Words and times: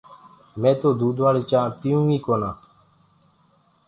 مي 0.61 0.71
تو 0.79 0.89
دودوآݪي 0.99 1.41
چآنه 1.49 1.75
پيئو 1.79 2.01
ئي 2.11 2.17
ڪونآ 2.25 2.51